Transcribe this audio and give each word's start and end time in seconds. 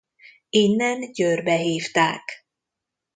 Innen 0.49 1.11
Győrbe 1.11 1.55
hívták. 1.57 2.45